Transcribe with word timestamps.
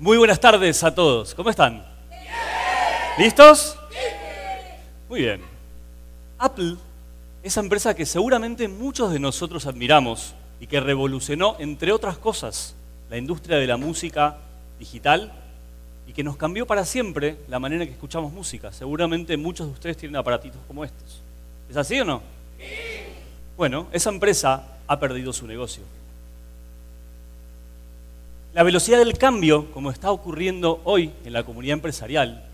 Muy 0.00 0.16
buenas 0.16 0.40
tardes 0.40 0.82
a 0.82 0.94
todos. 0.94 1.34
¿Cómo 1.34 1.50
están? 1.50 1.84
¿Listos? 3.18 3.76
Muy 5.10 5.20
bien. 5.20 5.42
Apple, 6.38 6.76
esa 7.42 7.60
empresa 7.60 7.94
que 7.94 8.06
seguramente 8.06 8.66
muchos 8.66 9.12
de 9.12 9.18
nosotros 9.18 9.66
admiramos 9.66 10.32
y 10.58 10.66
que 10.68 10.80
revolucionó, 10.80 11.56
entre 11.58 11.92
otras 11.92 12.16
cosas, 12.16 12.74
la 13.10 13.18
industria 13.18 13.58
de 13.58 13.66
la 13.66 13.76
música 13.76 14.38
digital 14.78 15.32
y 16.06 16.14
que 16.14 16.24
nos 16.24 16.38
cambió 16.38 16.66
para 16.66 16.86
siempre 16.86 17.36
la 17.46 17.58
manera 17.58 17.82
en 17.82 17.90
que 17.90 17.94
escuchamos 17.94 18.32
música. 18.32 18.72
Seguramente 18.72 19.36
muchos 19.36 19.66
de 19.66 19.74
ustedes 19.74 19.98
tienen 19.98 20.16
aparatitos 20.16 20.62
como 20.66 20.82
estos. 20.82 21.20
¿Es 21.68 21.76
así 21.76 22.00
o 22.00 22.06
no? 22.06 22.22
Bueno, 23.54 23.86
esa 23.92 24.08
empresa 24.08 24.64
ha 24.86 24.98
perdido 24.98 25.34
su 25.34 25.46
negocio. 25.46 25.82
La 28.52 28.64
velocidad 28.64 28.98
del 28.98 29.16
cambio, 29.16 29.70
como 29.72 29.92
está 29.92 30.10
ocurriendo 30.10 30.80
hoy 30.84 31.12
en 31.24 31.32
la 31.32 31.44
comunidad 31.44 31.74
empresarial, 31.74 32.44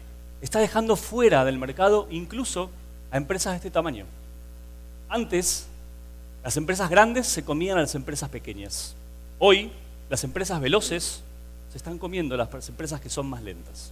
está 0.43 0.59
dejando 0.59 0.95
fuera 0.95 1.45
del 1.47 1.59
mercado 1.59 2.07
incluso 2.11 2.71
a 3.11 3.17
empresas 3.17 3.53
de 3.53 3.57
este 3.57 3.71
tamaño. 3.71 4.05
Antes, 5.09 5.67
las 6.45 6.57
empresas 6.59 6.91
grandes 6.91 7.27
se 7.27 7.45
comían 7.45 7.79
a 7.79 7.81
las 7.81 7.95
empresas 7.95 8.29
pequeñas. 8.29 8.95
Hoy, 9.39 9.73
las 10.11 10.23
empresas 10.23 10.61
veloces 10.61 11.23
se 11.73 11.79
están 11.79 11.99
comiendo 11.99 12.35
a 12.35 12.39
las 12.39 12.69
empresas 12.69 13.01
que 13.01 13.09
son 13.09 13.27
más 13.29 13.43
lentas. 13.43 13.91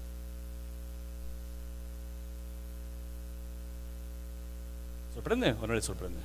¿Sorprende 5.15 5.55
o 5.59 5.67
no 5.67 5.75
le 5.75 5.81
sorprende? 5.81 6.21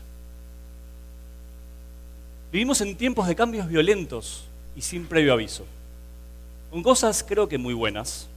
Vivimos 2.51 2.81
en 2.81 2.97
tiempos 2.97 3.27
de 3.27 3.35
cambios 3.35 3.67
violentos 3.67 4.48
y 4.75 4.81
sin 4.81 5.05
previo 5.05 5.33
aviso. 5.33 5.65
Con 6.71 6.83
cosas 6.83 7.23
creo 7.27 7.49
que 7.49 7.57
muy 7.57 7.73
buenas. 7.73 8.27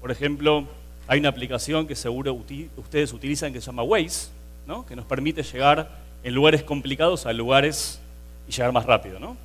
Por 0.00 0.10
ejemplo, 0.10 0.66
hay 1.06 1.20
una 1.20 1.28
aplicación 1.28 1.86
que 1.86 1.94
seguro 1.94 2.34
ustedes 2.76 3.12
utilizan 3.12 3.52
que 3.52 3.60
se 3.60 3.66
llama 3.66 3.82
Waze, 3.82 4.28
¿no? 4.66 4.84
que 4.86 4.96
nos 4.96 5.06
permite 5.06 5.42
llegar 5.42 5.90
en 6.22 6.34
lugares 6.34 6.62
complicados 6.62 7.26
a 7.26 7.32
lugares 7.32 8.00
y 8.48 8.52
llegar 8.52 8.72
más 8.72 8.86
rápido. 8.86 9.18
¿no? 9.18 9.36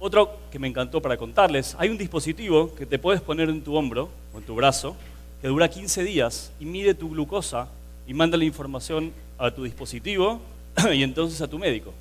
Otro 0.00 0.36
que 0.50 0.58
me 0.58 0.68
encantó 0.68 1.00
para 1.00 1.16
contarles, 1.16 1.76
hay 1.78 1.88
un 1.88 1.98
dispositivo 1.98 2.74
que 2.74 2.86
te 2.86 2.98
puedes 2.98 3.20
poner 3.20 3.48
en 3.48 3.62
tu 3.62 3.76
hombro 3.76 4.08
o 4.34 4.38
en 4.38 4.44
tu 4.44 4.54
brazo 4.54 4.96
que 5.40 5.48
dura 5.48 5.68
15 5.68 6.04
días 6.04 6.52
y 6.60 6.64
mide 6.64 6.94
tu 6.94 7.10
glucosa 7.10 7.68
y 8.06 8.14
manda 8.14 8.36
la 8.36 8.44
información 8.44 9.12
a 9.38 9.50
tu 9.50 9.64
dispositivo 9.64 10.40
y 10.92 11.02
entonces 11.02 11.40
a 11.40 11.48
tu 11.48 11.58
médico. 11.58 11.92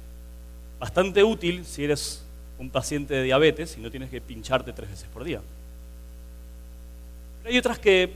Bastante 0.80 1.23
útil 1.23 1.63
si 1.66 1.83
eres 1.83 2.23
un 2.62 2.70
paciente 2.70 3.16
de 3.16 3.23
diabetes 3.23 3.76
y 3.76 3.81
no 3.81 3.90
tienes 3.90 4.12
que 4.12 4.22
pincharte 4.22 4.72
tres 4.72 4.92
veces 4.92 5.08
por 5.12 5.23
día. 5.23 5.42
Pero 7.40 7.52
hay 7.52 7.58
otras 7.58 7.80
que 7.80 8.14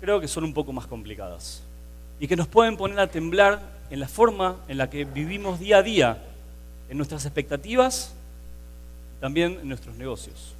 creo 0.00 0.20
que 0.20 0.28
son 0.28 0.44
un 0.44 0.54
poco 0.54 0.72
más 0.72 0.86
complicadas 0.86 1.60
y 2.20 2.28
que 2.28 2.36
nos 2.36 2.46
pueden 2.46 2.76
poner 2.76 3.00
a 3.00 3.08
temblar 3.08 3.60
en 3.90 3.98
la 3.98 4.06
forma 4.06 4.58
en 4.68 4.78
la 4.78 4.88
que 4.88 5.04
vivimos 5.04 5.58
día 5.58 5.78
a 5.78 5.82
día, 5.82 6.22
en 6.88 6.96
nuestras 6.96 7.24
expectativas 7.24 8.14
y 9.18 9.20
también 9.20 9.58
en 9.60 9.68
nuestros 9.68 9.96
negocios. 9.96 10.54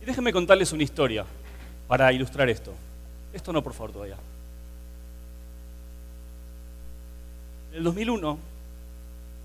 Y 0.00 0.06
déjenme 0.06 0.32
contarles 0.32 0.72
una 0.72 0.82
historia 0.82 1.26
para 1.86 2.10
ilustrar 2.10 2.48
esto. 2.48 2.72
Esto 3.34 3.52
no, 3.52 3.62
por 3.62 3.74
favor, 3.74 3.92
todavía. 3.92 4.16
En 7.72 7.78
el 7.78 7.84
2001, 7.84 8.38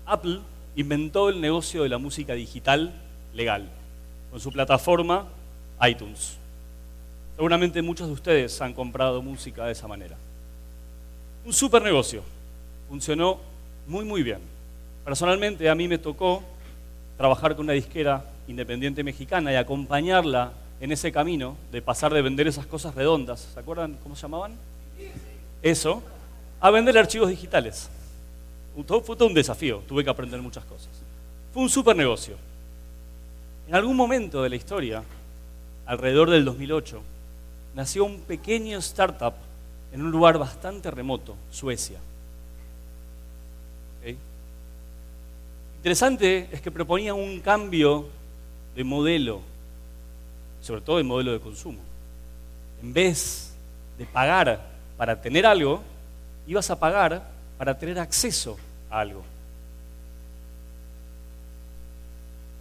Apple 0.06 0.40
inventó 0.80 1.28
el 1.28 1.40
negocio 1.40 1.82
de 1.82 1.88
la 1.88 1.98
música 1.98 2.34
digital 2.34 2.92
legal 3.34 3.68
con 4.30 4.40
su 4.40 4.52
plataforma 4.52 5.26
iTunes. 5.88 6.36
Seguramente 7.36 7.82
muchos 7.82 8.06
de 8.06 8.12
ustedes 8.12 8.60
han 8.60 8.74
comprado 8.74 9.22
música 9.22 9.66
de 9.66 9.72
esa 9.72 9.88
manera. 9.88 10.16
Un 11.44 11.52
super 11.52 11.82
negocio. 11.82 12.22
Funcionó 12.88 13.38
muy, 13.86 14.04
muy 14.04 14.22
bien. 14.22 14.40
Personalmente 15.04 15.68
a 15.68 15.74
mí 15.74 15.88
me 15.88 15.98
tocó 15.98 16.42
trabajar 17.16 17.56
con 17.56 17.66
una 17.66 17.72
disquera 17.72 18.24
independiente 18.46 19.02
mexicana 19.02 19.52
y 19.52 19.56
acompañarla 19.56 20.52
en 20.80 20.92
ese 20.92 21.12
camino 21.12 21.56
de 21.70 21.82
pasar 21.82 22.12
de 22.12 22.22
vender 22.22 22.46
esas 22.46 22.66
cosas 22.66 22.94
redondas, 22.94 23.48
¿se 23.52 23.60
acuerdan 23.60 23.96
cómo 24.02 24.16
se 24.16 24.22
llamaban? 24.22 24.52
Eso, 25.62 26.02
a 26.60 26.70
vender 26.70 26.96
archivos 26.96 27.28
digitales. 27.28 27.90
Fue 28.86 29.16
todo 29.16 29.26
un 29.26 29.34
desafío, 29.34 29.82
tuve 29.86 30.04
que 30.04 30.10
aprender 30.10 30.40
muchas 30.40 30.64
cosas. 30.64 30.88
Fue 31.52 31.62
un 31.62 31.70
super 31.70 31.96
negocio. 31.96 32.36
En 33.68 33.74
algún 33.74 33.96
momento 33.96 34.42
de 34.42 34.48
la 34.48 34.56
historia, 34.56 35.02
alrededor 35.86 36.30
del 36.30 36.44
2008, 36.44 37.00
nació 37.74 38.04
un 38.04 38.20
pequeño 38.20 38.78
startup 38.78 39.34
en 39.92 40.02
un 40.02 40.10
lugar 40.10 40.38
bastante 40.38 40.90
remoto, 40.90 41.36
Suecia. 41.50 41.98
Interesante 45.80 46.46
es 46.52 46.60
que 46.60 46.70
proponía 46.70 47.14
un 47.14 47.40
cambio 47.40 48.06
de 48.76 48.84
modelo, 48.84 49.40
sobre 50.60 50.82
todo 50.82 50.98
de 50.98 51.04
modelo 51.04 51.32
de 51.32 51.40
consumo. 51.40 51.78
En 52.82 52.92
vez 52.92 53.54
de 53.96 54.04
pagar 54.04 54.60
para 54.98 55.18
tener 55.22 55.46
algo, 55.46 55.80
ibas 56.46 56.70
a 56.70 56.78
pagar 56.78 57.30
para 57.56 57.78
tener 57.78 57.98
acceso 57.98 58.58
algo. 58.90 59.22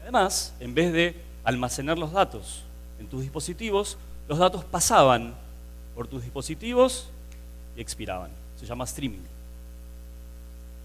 Además, 0.02 0.54
en 0.60 0.74
vez 0.74 0.94
de 0.94 1.16
almacenar 1.44 1.98
los 1.98 2.12
datos 2.12 2.64
en 3.00 3.08
tus 3.08 3.22
dispositivos, 3.22 3.98
los 4.28 4.38
datos 4.38 4.64
pasaban 4.64 5.34
por 5.96 6.08
tus 6.08 6.24
dispositivos 6.24 7.10
y 7.76 7.82
expiraban. 7.82 8.32
Se 8.60 8.66
llama 8.66 8.86
streaming. 8.86 9.20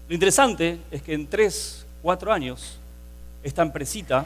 Lo 0.07 0.13
interesante 0.13 0.79
es 0.91 1.01
que 1.01 1.13
en 1.13 1.27
3, 1.27 1.85
4 2.01 2.33
años, 2.33 2.77
esta 3.43 3.61
empresita 3.61 4.25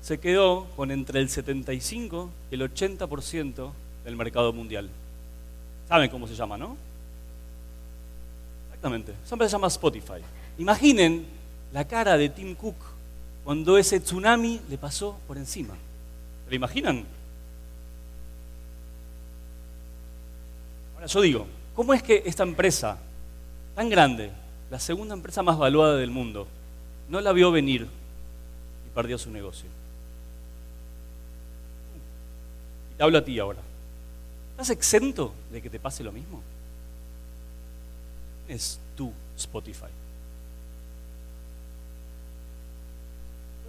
se 0.00 0.18
quedó 0.18 0.66
con 0.76 0.90
entre 0.90 1.20
el 1.20 1.28
75 1.28 2.30
y 2.50 2.54
el 2.54 2.62
80% 2.62 3.70
del 4.04 4.16
mercado 4.16 4.52
mundial. 4.52 4.88
¿Saben 5.88 6.10
cómo 6.10 6.26
se 6.26 6.34
llama, 6.34 6.58
no? 6.58 6.76
Exactamente. 8.82 9.14
Esa 9.24 9.36
empresa 9.36 9.50
se 9.50 9.54
llama 9.54 9.68
Spotify. 9.68 10.20
Imaginen 10.58 11.24
la 11.72 11.86
cara 11.86 12.18
de 12.18 12.28
Tim 12.28 12.56
Cook 12.56 12.74
cuando 13.44 13.78
ese 13.78 14.00
tsunami 14.00 14.60
le 14.68 14.76
pasó 14.76 15.20
por 15.28 15.38
encima. 15.38 15.74
¿Lo 16.48 16.56
imaginan? 16.56 17.04
Ahora 20.96 21.06
yo 21.06 21.20
digo, 21.20 21.46
¿cómo 21.76 21.94
es 21.94 22.02
que 22.02 22.24
esta 22.26 22.42
empresa 22.42 22.98
tan 23.76 23.88
grande, 23.88 24.32
la 24.68 24.80
segunda 24.80 25.14
empresa 25.14 25.44
más 25.44 25.56
valuada 25.56 25.96
del 25.96 26.10
mundo, 26.10 26.48
no 27.08 27.20
la 27.20 27.30
vio 27.30 27.52
venir 27.52 27.82
y 27.82 28.94
perdió 28.96 29.16
su 29.16 29.30
negocio? 29.30 29.68
Y 32.92 32.96
te 32.96 33.02
hablo 33.04 33.18
a 33.18 33.24
ti 33.24 33.38
ahora. 33.38 33.60
¿Estás 34.50 34.70
exento 34.70 35.32
de 35.52 35.62
que 35.62 35.70
te 35.70 35.78
pase 35.78 36.02
lo 36.02 36.10
mismo? 36.10 36.42
Es 38.48 38.78
tu 38.96 39.12
Spotify. 39.36 39.86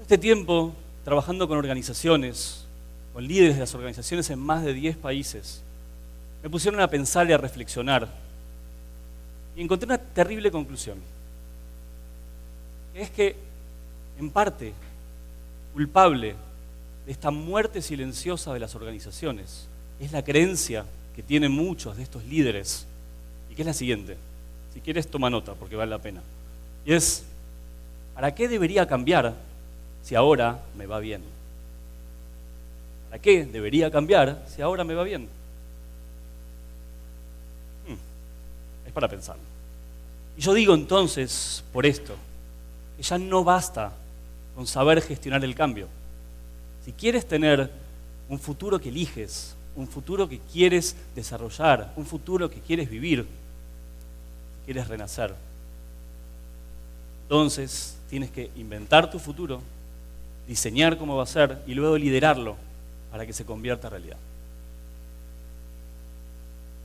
Este 0.01 0.17
tiempo, 0.17 0.73
trabajando 1.05 1.47
con 1.47 1.57
organizaciones, 1.57 2.65
con 3.13 3.25
líderes 3.25 3.55
de 3.55 3.61
las 3.61 3.73
organizaciones 3.73 4.29
en 4.29 4.39
más 4.39 4.63
de 4.63 4.73
10 4.73 4.97
países, 4.97 5.61
me 6.41 6.49
pusieron 6.49 6.81
a 6.81 6.89
pensar 6.89 7.29
y 7.29 7.33
a 7.33 7.37
reflexionar. 7.37 8.09
Y 9.55 9.61
encontré 9.61 9.85
una 9.85 9.97
terrible 9.97 10.51
conclusión. 10.51 10.97
Es 12.93 13.09
que, 13.09 13.35
en 14.19 14.29
parte, 14.29 14.73
culpable 15.73 16.35
de 17.05 17.11
esta 17.11 17.31
muerte 17.31 17.81
silenciosa 17.81 18.53
de 18.53 18.59
las 18.59 18.75
organizaciones 18.75 19.67
es 19.99 20.11
la 20.11 20.23
creencia 20.23 20.85
que 21.15 21.23
tienen 21.23 21.51
muchos 21.51 21.95
de 21.95 22.03
estos 22.03 22.23
líderes, 22.25 22.85
y 23.49 23.55
que 23.55 23.61
es 23.61 23.65
la 23.65 23.73
siguiente. 23.73 24.17
Si 24.73 24.81
quieres, 24.81 25.07
toma 25.07 25.29
nota 25.29 25.53
porque 25.53 25.75
vale 25.75 25.91
la 25.91 25.99
pena. 25.99 26.21
Y 26.85 26.93
es, 26.93 27.23
¿para 28.15 28.33
qué 28.33 28.47
debería 28.47 28.87
cambiar 28.87 29.35
si 30.01 30.15
ahora 30.15 30.59
me 30.75 30.85
va 30.85 30.99
bien? 30.99 31.21
¿Para 33.09 33.21
qué 33.21 33.45
debería 33.45 33.91
cambiar 33.91 34.43
si 34.47 34.61
ahora 34.61 34.83
me 34.83 34.95
va 34.95 35.03
bien? 35.03 35.29
Hmm, 37.87 38.87
es 38.87 38.91
para 38.91 39.07
pensar. 39.07 39.37
Y 40.35 40.41
yo 40.41 40.53
digo 40.53 40.73
entonces, 40.73 41.63
por 41.71 41.85
esto, 41.85 42.15
que 42.97 43.03
ya 43.03 43.17
no 43.19 43.43
basta 43.43 43.93
con 44.55 44.65
saber 44.65 45.01
gestionar 45.01 45.43
el 45.43 45.53
cambio. 45.53 45.87
Si 46.83 46.91
quieres 46.91 47.27
tener 47.27 47.69
un 48.29 48.39
futuro 48.39 48.79
que 48.79 48.89
eliges, 48.89 49.55
un 49.75 49.87
futuro 49.87 50.27
que 50.27 50.39
quieres 50.51 50.95
desarrollar, 51.15 51.93
un 51.95 52.05
futuro 52.05 52.49
que 52.49 52.59
quieres 52.59 52.89
vivir, 52.89 53.25
quieres 54.65 54.87
renacer. 54.87 55.33
Entonces 57.23 57.97
tienes 58.09 58.29
que 58.31 58.51
inventar 58.55 59.09
tu 59.09 59.19
futuro, 59.19 59.61
diseñar 60.47 60.97
cómo 60.97 61.15
va 61.15 61.23
a 61.23 61.27
ser 61.27 61.61
y 61.65 61.73
luego 61.73 61.97
liderarlo 61.97 62.55
para 63.11 63.25
que 63.25 63.33
se 63.33 63.45
convierta 63.45 63.87
en 63.87 63.91
realidad. 63.91 64.17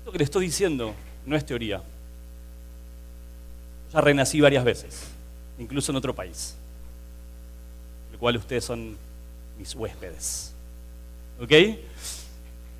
Lo 0.06 0.12
que 0.12 0.18
le 0.18 0.24
estoy 0.24 0.46
diciendo 0.46 0.94
no 1.26 1.36
es 1.36 1.44
teoría. 1.44 1.82
Ya 3.92 4.00
renací 4.00 4.40
varias 4.40 4.64
veces, 4.64 5.04
incluso 5.58 5.92
en 5.92 5.96
otro 5.96 6.14
país, 6.14 6.54
el 8.12 8.18
cual 8.18 8.36
ustedes 8.36 8.64
son 8.64 8.96
mis 9.58 9.74
huéspedes. 9.74 10.52
¿Ok? 11.40 11.52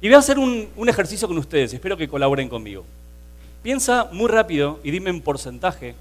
Y 0.00 0.06
voy 0.06 0.14
a 0.14 0.18
hacer 0.18 0.38
un, 0.38 0.68
un 0.76 0.88
ejercicio 0.88 1.26
con 1.26 1.38
ustedes, 1.38 1.72
espero 1.72 1.96
que 1.96 2.08
colaboren 2.08 2.48
conmigo. 2.48 2.84
Piensa 3.68 4.08
muy 4.12 4.28
rápido 4.28 4.80
y 4.82 4.90
dime 4.90 5.10
en 5.10 5.20
porcentaje, 5.20 5.94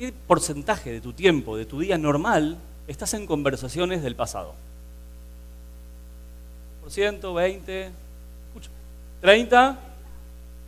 ¿qué 0.00 0.12
porcentaje 0.26 0.90
de 0.90 1.00
tu 1.00 1.12
tiempo, 1.12 1.56
de 1.56 1.64
tu 1.64 1.78
día 1.78 1.96
normal, 1.96 2.58
estás 2.88 3.14
en 3.14 3.24
conversaciones 3.24 4.02
del 4.02 4.16
pasado? 4.16 4.52
¿Por 6.80 6.90
ciento, 6.90 7.34
20, 7.34 7.88
30? 9.20 9.78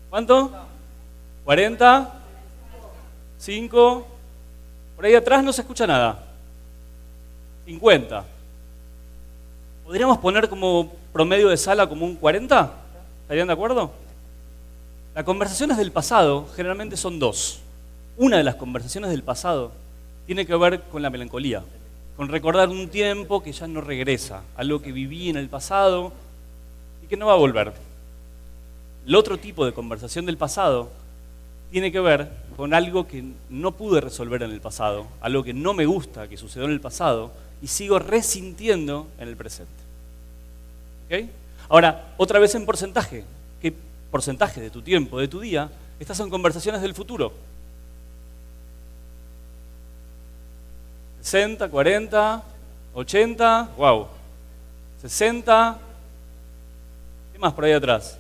¿Cuánto? 0.09 0.53
¿40? 1.45 2.09
¿5? 3.45 4.05
Por 4.95 5.05
ahí 5.05 5.17
atrás 5.17 5.43
no 5.43 5.53
se 5.53 5.63
escucha 5.63 5.85
nada. 5.85 6.23
50. 7.65 8.25
¿Podríamos 9.85 10.19
poner 10.19 10.49
como 10.49 10.93
promedio 11.13 11.49
de 11.49 11.57
sala 11.57 11.89
como 11.89 12.07
un 12.07 12.15
40? 12.15 12.73
¿Estarían 13.23 13.49
de 13.49 13.53
acuerdo? 13.53 14.04
Las 15.15 15.23
conversaciones 15.23 15.77
del 15.77 15.93
pasado 15.93 16.49
generalmente 16.57 16.97
son 16.97 17.21
dos. 17.21 17.61
Una 18.17 18.37
de 18.37 18.43
las 18.43 18.57
conversaciones 18.57 19.11
del 19.11 19.23
pasado 19.23 19.71
tiene 20.27 20.45
que 20.45 20.57
ver 20.57 20.83
con 20.91 21.03
la 21.03 21.11
melancolía, 21.11 21.63
con 22.17 22.29
recordar 22.29 22.69
un 22.69 22.89
tiempo 22.89 23.41
que 23.41 23.53
ya 23.53 23.69
no 23.69 23.81
regresa, 23.81 24.43
algo 24.57 24.83
que 24.83 24.91
viví 24.91 25.29
en 25.29 25.37
el 25.37 25.49
pasado 25.49 26.13
y 27.05 27.07
que 27.07 27.17
no 27.17 27.27
va 27.27 27.35
a 27.35 27.37
volver. 27.37 27.73
El 29.07 29.15
otro 29.15 29.39
tipo 29.39 29.65
de 29.65 29.73
conversación 29.73 30.27
del 30.27 30.37
pasado 30.37 30.91
tiene 31.71 31.93
que 31.93 32.01
ver 32.01 32.33
con 32.57 32.75
algo 32.75 33.07
que 33.07 33.25
no 33.51 33.71
pude 33.71 34.01
resolver 34.01 34.43
en 34.43 34.51
el 34.51 34.61
pasado, 34.61 35.07
algo 35.21 35.45
que 35.45 35.55
no 35.55 35.75
me 35.75 35.87
gusta 35.87 36.27
que 36.27 36.37
sucedió 36.37 36.67
en 36.67 36.73
el 36.73 36.81
pasado 36.81 37.31
y 37.63 37.69
sigo 37.69 38.01
resintiendo 38.01 39.07
en 39.21 39.29
el 39.29 39.37
presente. 39.37 39.73
Ahora, 41.69 42.15
otra 42.17 42.41
vez 42.41 42.57
en 42.57 42.67
porcentaje. 42.67 43.25
¿Qué 44.15 44.19
porcentaje 44.19 44.61
de 44.61 44.71
tu 44.71 44.81
tiempo, 44.81 45.19
de 45.19 45.27
tu 45.27 45.41
día, 45.41 45.69
estás 45.99 46.21
en 46.21 46.31
conversaciones 46.31 46.81
del 46.81 46.95
futuro? 46.95 47.33
60, 51.21 51.69
40, 51.69 52.43
80, 52.95 53.71
wow. 53.77 54.07
60, 55.03 55.79
¿qué 57.33 57.39
más 57.41 57.53
por 57.55 57.65
ahí 57.65 57.73
atrás? 57.73 58.17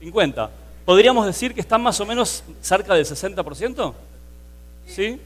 50. 0.00 0.50
¿Podríamos 0.84 1.24
decir 1.24 1.54
que 1.54 1.62
están 1.62 1.80
más 1.80 1.98
o 2.00 2.04
menos 2.04 2.44
cerca 2.60 2.92
del 2.92 3.06
60%? 3.06 3.94
¿Sí? 4.86 5.18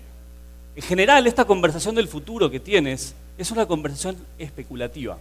En 0.77 0.83
general, 0.85 1.27
esta 1.27 1.45
conversación 1.45 1.97
del 1.97 2.07
futuro 2.07 2.49
que 2.49 2.61
tienes 2.61 3.13
es 3.37 3.51
una 3.51 3.67
conversación 3.67 4.17
especulativa. 4.39 5.19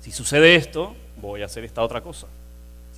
Si 0.00 0.10
sucede 0.10 0.56
esto, 0.56 0.96
voy 1.22 1.42
a 1.42 1.46
hacer 1.46 1.62
esta 1.62 1.84
otra 1.84 2.00
cosa. 2.00 2.26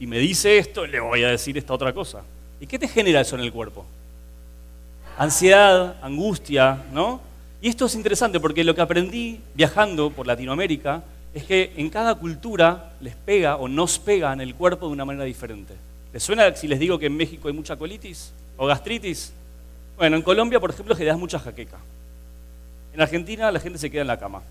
Si 0.02 0.08
me 0.08 0.18
dice 0.18 0.58
esto, 0.58 0.84
le 0.84 0.98
voy 0.98 1.22
a 1.22 1.28
decir 1.28 1.56
esta 1.56 1.74
otra 1.74 1.92
cosa. 1.92 2.24
¿Y 2.58 2.66
qué 2.66 2.76
te 2.76 2.88
genera 2.88 3.20
eso 3.20 3.36
en 3.36 3.42
el 3.42 3.52
cuerpo? 3.52 3.86
Ansiedad, 5.16 5.94
angustia, 6.02 6.82
¿no? 6.92 7.20
Y 7.60 7.68
esto 7.68 7.86
es 7.86 7.94
interesante 7.94 8.40
porque 8.40 8.64
lo 8.64 8.74
que 8.74 8.80
aprendí 8.80 9.38
viajando 9.54 10.10
por 10.10 10.26
Latinoamérica 10.26 11.04
es 11.32 11.44
que 11.44 11.72
en 11.76 11.88
cada 11.88 12.16
cultura 12.16 12.94
les 13.00 13.14
pega 13.14 13.54
o 13.58 13.68
nos 13.68 14.00
pega 14.00 14.32
en 14.32 14.40
el 14.40 14.56
cuerpo 14.56 14.88
de 14.88 14.92
una 14.92 15.04
manera 15.04 15.24
diferente. 15.24 15.74
¿Les 16.12 16.20
suena 16.20 16.52
si 16.56 16.66
les 16.66 16.80
digo 16.80 16.98
que 16.98 17.06
en 17.06 17.16
México 17.16 17.46
hay 17.46 17.54
mucha 17.54 17.76
colitis 17.76 18.32
o 18.56 18.66
gastritis? 18.66 19.32
Bueno, 19.96 20.16
en 20.16 20.22
Colombia, 20.22 20.58
por 20.58 20.70
ejemplo, 20.70 20.96
generas 20.96 21.16
mucha 21.20 21.38
jaqueca. 21.38 21.78
En 22.92 23.00
Argentina 23.00 23.52
la 23.52 23.60
gente 23.60 23.78
se 23.78 23.88
queda 23.88 24.00
en 24.00 24.08
la 24.08 24.18
cama. 24.18 24.42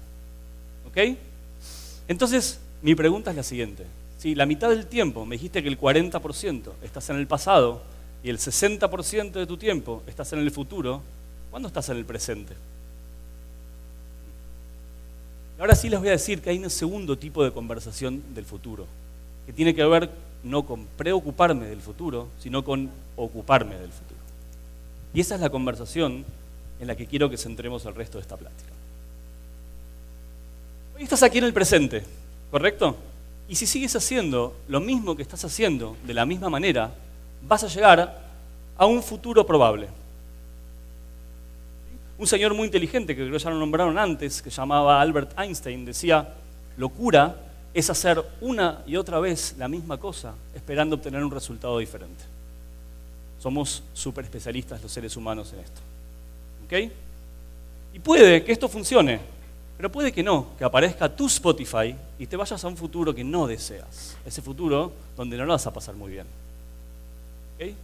¿Ok? 0.88 1.18
Entonces, 2.08 2.62
mi 2.82 2.96
pregunta 2.96 3.32
es 3.32 3.36
la 3.36 3.44
siguiente. 3.44 3.84
Si 4.22 4.36
la 4.36 4.46
mitad 4.46 4.70
del 4.70 4.86
tiempo 4.86 5.26
me 5.26 5.34
dijiste 5.34 5.64
que 5.64 5.68
el 5.68 5.80
40% 5.80 6.74
estás 6.84 7.10
en 7.10 7.16
el 7.16 7.26
pasado 7.26 7.82
y 8.22 8.30
el 8.30 8.38
60% 8.38 9.32
de 9.32 9.48
tu 9.48 9.58
tiempo 9.58 10.04
estás 10.06 10.32
en 10.34 10.38
el 10.38 10.52
futuro, 10.52 11.02
¿cuándo 11.50 11.68
estás 11.68 11.90
en 11.90 11.98
el 11.98 12.06
presente? 12.06 12.54
Ahora 15.58 15.74
sí 15.74 15.90
les 15.90 16.00
voy 16.00 16.10
a 16.10 16.12
decir 16.12 16.40
que 16.40 16.52
hay 16.52 16.60
un 16.60 16.70
segundo 16.70 17.18
tipo 17.18 17.44
de 17.44 17.52
conversación 17.52 18.22
del 18.36 18.46
futuro, 18.46 18.86
que 19.48 19.54
tiene 19.54 19.74
que 19.74 19.84
ver 19.86 20.12
no 20.44 20.68
con 20.68 20.86
preocuparme 20.86 21.66
del 21.66 21.82
futuro, 21.82 22.28
sino 22.40 22.64
con 22.64 22.92
ocuparme 23.16 23.74
del 23.74 23.90
futuro. 23.90 24.20
Y 25.16 25.22
esa 25.22 25.34
es 25.34 25.42
la 25.42 25.50
conversación 25.50 26.26
en 26.80 26.86
la 26.86 26.96
que 26.96 27.08
quiero 27.08 27.28
que 27.28 27.38
centremos 27.38 27.88
el 27.88 27.96
resto 27.96 28.20
de 28.20 28.22
esta 28.22 28.38
plática. 28.38 28.70
Hoy 30.96 31.02
estás 31.02 31.24
aquí 31.24 31.40
en 31.40 31.46
el 31.46 31.54
presente, 31.54 32.04
¿correcto? 32.52 32.96
Y 33.52 33.56
si 33.56 33.68
sigues 33.68 33.94
haciendo 33.98 34.56
lo 34.70 34.80
mismo 34.80 35.14
que 35.14 35.24
estás 35.24 35.44
haciendo 35.44 35.98
de 36.06 36.14
la 36.14 36.26
misma 36.26 36.50
manera, 36.50 36.90
vas 37.42 37.62
a 37.66 37.68
llegar 37.68 38.22
a 38.78 38.86
un 38.86 39.04
futuro 39.04 39.46
probable. 39.46 39.90
Un 42.18 42.26
señor 42.26 42.54
muy 42.54 42.68
inteligente, 42.68 43.14
que 43.14 43.28
creo 43.28 43.38
ya 43.38 43.50
lo 43.50 43.60
nombraron 43.60 43.98
antes, 43.98 44.42
que 44.42 44.50
llamaba 44.50 45.02
Albert 45.02 45.38
Einstein, 45.38 45.84
decía, 45.84 46.34
locura 46.78 47.36
es 47.74 47.90
hacer 47.90 48.24
una 48.40 48.84
y 48.88 48.96
otra 48.96 49.20
vez 49.20 49.54
la 49.58 49.68
misma 49.68 49.98
cosa 49.98 50.34
esperando 50.56 50.96
obtener 50.96 51.22
un 51.22 51.32
resultado 51.32 51.78
diferente. 51.78 52.24
Somos 53.38 53.84
súper 53.94 54.24
especialistas 54.24 54.82
los 54.82 54.94
seres 54.94 55.18
humanos 55.18 55.52
en 55.52 55.60
esto. 55.60 55.82
¿Ok? 56.64 56.90
Y 57.96 58.00
puede 58.00 58.46
que 58.46 58.54
esto 58.54 58.70
funcione, 58.70 59.20
pero 59.82 59.92
puede 59.92 60.12
que 60.12 60.22
no, 60.22 60.50
que 60.60 60.64
aparezca 60.64 61.10
tu 61.10 61.26
Spotify 61.26 61.96
y 62.20 62.28
te 62.28 62.38
vayas 62.38 62.64
a 62.64 62.68
un 62.68 62.78
futuro 62.78 63.16
que 63.16 63.24
no 63.24 63.48
deseas. 63.48 64.16
Ese 64.24 64.40
futuro 64.40 64.92
donde 65.18 65.36
no 65.36 65.44
lo 65.44 65.54
vas 65.54 65.66
a 65.66 65.74
pasar 65.74 65.96
muy 65.96 66.12
bien. 66.12 66.28
¿Ok? 67.56 67.76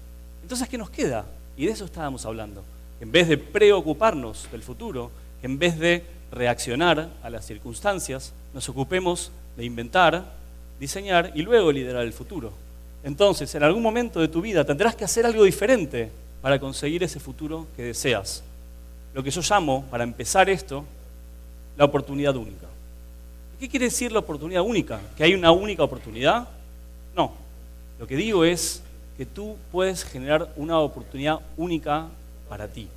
Entonces, 0.44 0.70
¿qué 0.70 0.78
nos 0.78 0.92
queda? 0.92 1.26
Y 1.58 1.66
de 1.66 1.72
eso 1.72 1.86
estábamos 1.86 2.24
hablando 2.28 2.64
en 3.02 3.12
vez 3.12 3.28
de 3.28 3.40
preocuparnos 3.40 4.48
del 4.52 4.62
futuro, 4.62 5.10
en 5.42 5.58
vez 5.58 5.80
de 5.80 6.04
reaccionar 6.32 7.10
a 7.24 7.32
las 7.32 7.48
circunstancias, 7.48 8.32
nos 8.54 8.70
ocupemos 8.70 9.32
de 9.56 9.66
inventar, 9.66 10.24
diseñar 10.80 11.32
y 11.34 11.42
luego 11.42 11.72
liderar 11.72 12.06
el 12.06 12.14
futuro. 12.14 12.54
Entonces, 13.04 13.56
en 13.56 13.64
algún 13.64 13.82
momento 13.82 14.20
de 14.20 14.28
tu 14.28 14.40
vida 14.40 14.64
tendrás 14.64 14.96
que 14.96 15.04
hacer 15.04 15.26
algo 15.26 15.46
diferente 15.46 16.12
para 16.44 16.60
conseguir 16.60 17.02
ese 17.02 17.20
futuro 17.20 17.66
que 17.76 17.82
deseas. 17.82 18.44
Lo 19.16 19.24
que 19.24 19.32
yo 19.32 19.42
llamo, 19.42 19.84
para 19.90 20.04
empezar 20.04 20.48
esto, 20.48 20.86
la 21.78 21.86
oportunidad 21.86 22.36
única. 22.36 22.68
¿Qué 23.60 23.70
quiere 23.70 23.86
decir 23.86 24.12
la 24.12 24.20
oportunidad 24.20 24.62
única? 24.62 25.00
¿Que 25.16 25.24
hay 25.24 25.34
una 25.34 25.52
única 25.52 25.84
oportunidad? 25.84 26.48
No. 27.16 27.32
Lo 28.00 28.06
que 28.06 28.16
digo 28.16 28.44
es 28.44 28.82
que 29.18 29.26
tú 29.26 29.56
puedes 29.72 30.04
generar 30.04 30.52
una 30.56 30.80
oportunidad 30.80 31.40
única 31.56 32.08
para 32.50 32.68
ti. 32.68 32.88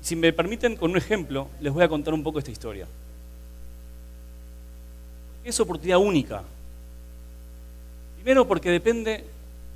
Si 0.00 0.16
me 0.16 0.32
permiten, 0.32 0.76
con 0.76 0.90
un 0.90 0.96
ejemplo, 0.96 1.48
les 1.60 1.72
voy 1.72 1.82
a 1.82 1.88
contar 1.88 2.14
un 2.14 2.22
poco 2.22 2.38
esta 2.38 2.50
historia. 2.50 2.86
Es 5.44 5.60
oportunidad 5.60 5.98
única. 5.98 6.42
Primero 8.16 8.46
porque 8.46 8.70
depende 8.70 9.24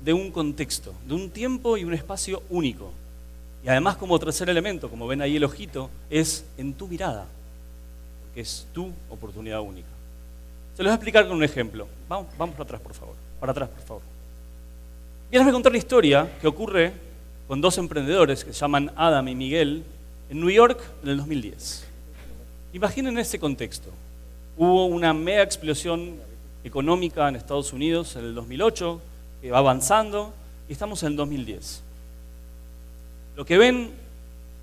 de 0.03 0.13
un 0.13 0.31
contexto, 0.31 0.93
de 1.07 1.13
un 1.13 1.29
tiempo 1.29 1.77
y 1.77 1.83
un 1.83 1.93
espacio 1.93 2.41
único. 2.49 2.91
Y 3.63 3.69
además 3.69 3.95
como 3.97 4.19
tercer 4.19 4.49
elemento, 4.49 4.89
como 4.89 5.07
ven 5.07 5.21
ahí 5.21 5.37
el 5.37 5.43
ojito, 5.43 5.89
es 6.09 6.45
en 6.57 6.73
tu 6.73 6.87
mirada, 6.87 7.27
porque 8.33 8.41
es 8.41 8.65
tu 8.73 8.91
oportunidad 9.11 9.61
única. 9.61 9.87
Se 10.75 10.81
los 10.81 10.89
voy 10.89 10.93
a 10.93 10.95
explicar 10.95 11.27
con 11.27 11.37
un 11.37 11.43
ejemplo. 11.43 11.87
Vamos, 12.09 12.27
vamos 12.35 12.55
para 12.55 12.63
atrás, 12.63 12.81
por 12.81 12.93
favor. 12.95 13.15
Para 13.39 13.51
atrás, 13.51 13.69
por 13.69 13.81
favor. 13.85 14.01
Y 15.29 15.35
les 15.35 15.43
voy 15.43 15.51
a 15.51 15.53
contar 15.53 15.71
la 15.71 15.77
historia 15.77 16.37
que 16.41 16.47
ocurre 16.47 16.93
con 17.47 17.61
dos 17.61 17.77
emprendedores 17.77 18.43
que 18.43 18.51
se 18.51 18.59
llaman 18.59 18.91
Adam 18.95 19.27
y 19.27 19.35
Miguel 19.35 19.83
en 20.31 20.39
New 20.39 20.49
York 20.49 20.81
en 21.03 21.09
el 21.09 21.17
2010. 21.17 21.85
Imaginen 22.73 23.19
ese 23.19 23.37
contexto. 23.37 23.91
Hubo 24.57 24.87
una 24.87 25.13
mega 25.13 25.43
explosión 25.43 26.15
económica 26.63 27.29
en 27.29 27.35
Estados 27.35 27.71
Unidos 27.71 28.15
en 28.15 28.25
el 28.25 28.33
2008, 28.35 28.99
que 29.43 29.51
va 29.51 29.59
avanzando, 29.59 30.33
y 30.67 30.73
estamos 30.73 31.03
en 31.03 31.09
el 31.09 31.15
2010. 31.17 31.83
Lo 33.35 33.45
que 33.45 33.59
ven 33.59 33.91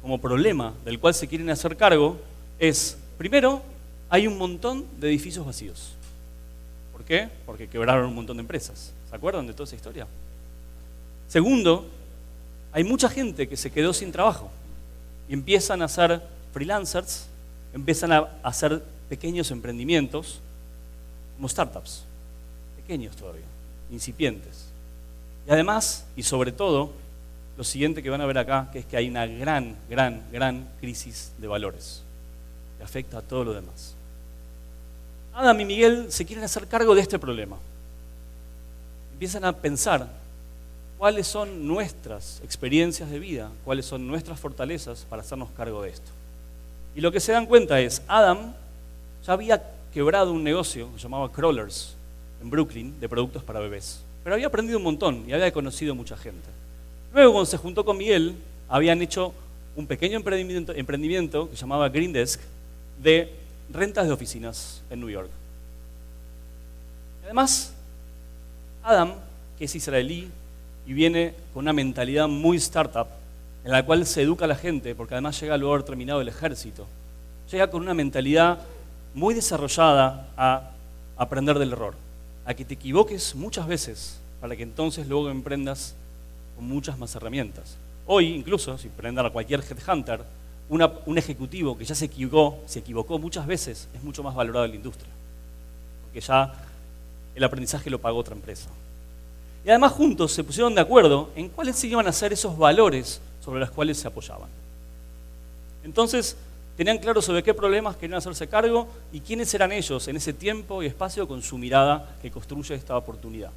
como 0.02 0.20
problema 0.20 0.74
del 0.84 0.98
cual 0.98 1.14
se 1.14 1.28
quieren 1.28 1.50
hacer 1.50 1.76
cargo 1.76 2.16
es, 2.58 2.96
primero, 3.20 3.60
hay 4.08 4.26
un 4.26 4.38
montón 4.38 4.86
de 4.98 5.10
edificios 5.10 5.44
vacíos. 5.44 5.92
¿Por 6.90 7.04
qué? 7.04 7.28
Porque 7.44 7.68
quebraron 7.68 8.08
un 8.08 8.14
montón 8.14 8.38
de 8.38 8.40
empresas. 8.40 8.94
¿Se 9.10 9.14
acuerdan 9.14 9.46
de 9.46 9.52
toda 9.52 9.64
esa 9.64 9.76
historia? 9.76 10.06
Segundo, 11.28 11.86
hay 12.72 12.82
mucha 12.82 13.10
gente 13.10 13.46
que 13.46 13.58
se 13.58 13.70
quedó 13.70 13.92
sin 13.92 14.10
trabajo 14.10 14.50
y 15.28 15.34
empiezan 15.34 15.82
a 15.82 15.88
ser 15.88 16.22
freelancers, 16.54 17.26
empiezan 17.74 18.10
a 18.12 18.30
hacer 18.42 18.82
pequeños 19.10 19.50
emprendimientos, 19.50 20.40
como 21.36 21.46
startups, 21.46 22.04
pequeños 22.76 23.14
todavía, 23.16 23.44
incipientes. 23.92 24.64
Y 25.46 25.50
además, 25.50 26.06
y 26.16 26.22
sobre 26.22 26.52
todo, 26.52 26.90
lo 27.58 27.64
siguiente 27.64 28.02
que 28.02 28.08
van 28.08 28.22
a 28.22 28.26
ver 28.26 28.38
acá, 28.38 28.70
que 28.72 28.78
es 28.78 28.86
que 28.86 28.96
hay 28.96 29.10
una 29.10 29.26
gran, 29.26 29.76
gran, 29.90 30.22
gran 30.32 30.66
crisis 30.80 31.32
de 31.36 31.48
valores 31.48 32.02
afecta 32.82 33.18
a 33.18 33.22
todo 33.22 33.44
lo 33.44 33.52
demás. 33.52 33.94
Adam 35.34 35.60
y 35.60 35.64
Miguel 35.64 36.06
se 36.10 36.24
quieren 36.24 36.44
hacer 36.44 36.66
cargo 36.66 36.94
de 36.94 37.00
este 37.02 37.18
problema. 37.18 37.56
Empiezan 39.12 39.44
a 39.44 39.56
pensar 39.56 40.08
cuáles 40.98 41.26
son 41.26 41.66
nuestras 41.66 42.40
experiencias 42.44 43.10
de 43.10 43.18
vida, 43.18 43.50
cuáles 43.64 43.86
son 43.86 44.06
nuestras 44.06 44.38
fortalezas 44.38 45.06
para 45.08 45.22
hacernos 45.22 45.48
cargo 45.56 45.82
de 45.82 45.90
esto. 45.90 46.10
Y 46.94 47.00
lo 47.00 47.12
que 47.12 47.20
se 47.20 47.32
dan 47.32 47.46
cuenta 47.46 47.80
es, 47.80 48.02
Adam 48.08 48.52
ya 49.26 49.32
había 49.32 49.62
quebrado 49.92 50.32
un 50.32 50.42
negocio 50.44 50.92
que 50.94 51.00
llamaba 51.00 51.30
Crawlers 51.30 51.94
en 52.42 52.50
Brooklyn 52.50 52.98
de 53.00 53.08
productos 53.08 53.42
para 53.42 53.60
bebés. 53.60 54.00
Pero 54.22 54.34
había 54.34 54.48
aprendido 54.48 54.78
un 54.78 54.84
montón 54.84 55.24
y 55.26 55.32
había 55.32 55.52
conocido 55.52 55.94
mucha 55.94 56.16
gente. 56.16 56.48
Luego, 57.12 57.32
cuando 57.32 57.46
se 57.46 57.56
juntó 57.56 57.84
con 57.84 57.96
Miguel, 57.96 58.36
habían 58.68 59.00
hecho 59.02 59.32
un 59.76 59.86
pequeño 59.86 60.16
emprendimiento, 60.16 60.72
emprendimiento 60.72 61.48
que 61.48 61.56
llamaba 61.56 61.88
Green 61.88 62.12
Desk 62.12 62.40
de 63.02 63.32
rentas 63.72 64.06
de 64.06 64.12
oficinas 64.12 64.82
en 64.90 65.00
New 65.00 65.10
York. 65.10 65.30
Además, 67.24 67.72
Adam, 68.82 69.14
que 69.58 69.64
es 69.64 69.74
israelí 69.74 70.30
y 70.86 70.92
viene 70.92 71.34
con 71.52 71.64
una 71.64 71.72
mentalidad 71.72 72.28
muy 72.28 72.56
startup, 72.56 73.06
en 73.64 73.72
la 73.72 73.84
cual 73.84 74.06
se 74.06 74.22
educa 74.22 74.46
a 74.46 74.48
la 74.48 74.56
gente, 74.56 74.94
porque 74.94 75.14
además 75.14 75.40
llega 75.40 75.56
luego 75.56 75.74
haber 75.74 75.86
terminado 75.86 76.20
el 76.20 76.28
ejército, 76.28 76.86
llega 77.50 77.70
con 77.70 77.82
una 77.82 77.94
mentalidad 77.94 78.58
muy 79.14 79.34
desarrollada 79.34 80.28
a 80.36 80.70
aprender 81.16 81.58
del 81.58 81.72
error, 81.72 81.94
a 82.44 82.54
que 82.54 82.64
te 82.64 82.74
equivoques 82.74 83.34
muchas 83.34 83.66
veces 83.66 84.18
para 84.40 84.56
que 84.56 84.62
entonces 84.62 85.06
luego 85.06 85.30
emprendas 85.30 85.94
con 86.56 86.66
muchas 86.66 86.98
más 86.98 87.14
herramientas. 87.14 87.76
Hoy, 88.06 88.34
incluso, 88.34 88.76
si 88.78 88.88
prendan 88.88 89.26
a 89.26 89.30
cualquier 89.30 89.60
headhunter, 89.60 90.22
un 90.70 91.18
ejecutivo 91.18 91.76
que 91.76 91.84
ya 91.84 91.94
se 91.94 92.04
equivocó, 92.04 92.58
se 92.66 92.78
equivocó 92.78 93.18
muchas 93.18 93.46
veces, 93.46 93.88
es 93.92 94.02
mucho 94.02 94.22
más 94.22 94.34
valorado 94.34 94.64
en 94.64 94.70
la 94.70 94.76
industria, 94.76 95.10
porque 96.04 96.20
ya 96.20 96.54
el 97.34 97.44
aprendizaje 97.44 97.90
lo 97.90 97.98
pagó 97.98 98.18
otra 98.18 98.34
empresa. 98.34 98.68
Y 99.64 99.68
además 99.68 99.92
juntos 99.92 100.32
se 100.32 100.44
pusieron 100.44 100.74
de 100.74 100.80
acuerdo 100.80 101.30
en 101.34 101.48
cuáles 101.48 101.82
iban 101.84 102.06
a 102.06 102.12
ser 102.12 102.32
esos 102.32 102.56
valores 102.56 103.20
sobre 103.44 103.60
los 103.60 103.70
cuales 103.70 103.98
se 103.98 104.08
apoyaban. 104.08 104.48
Entonces, 105.82 106.36
tenían 106.76 106.98
claro 106.98 107.20
sobre 107.20 107.42
qué 107.42 107.52
problemas 107.52 107.96
querían 107.96 108.18
hacerse 108.18 108.46
cargo 108.46 108.88
y 109.12 109.20
quiénes 109.20 109.52
eran 109.52 109.72
ellos 109.72 110.06
en 110.08 110.16
ese 110.16 110.32
tiempo 110.32 110.82
y 110.82 110.86
espacio 110.86 111.26
con 111.26 111.42
su 111.42 111.58
mirada 111.58 112.16
que 112.22 112.30
construye 112.30 112.74
esta 112.74 112.96
oportunidad. 112.96 113.50